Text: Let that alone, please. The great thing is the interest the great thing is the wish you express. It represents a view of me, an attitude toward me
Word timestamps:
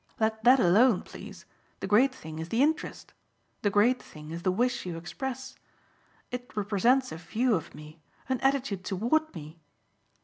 Let 0.19 0.43
that 0.45 0.59
alone, 0.59 1.03
please. 1.03 1.45
The 1.79 1.85
great 1.85 2.11
thing 2.11 2.39
is 2.39 2.49
the 2.49 2.63
interest 2.63 3.13
the 3.61 3.69
great 3.69 4.01
thing 4.01 4.31
is 4.31 4.41
the 4.41 4.51
wish 4.51 4.83
you 4.83 4.97
express. 4.97 5.55
It 6.31 6.49
represents 6.57 7.11
a 7.11 7.17
view 7.17 7.53
of 7.53 7.75
me, 7.75 8.01
an 8.27 8.39
attitude 8.39 8.83
toward 8.83 9.31
me 9.35 9.59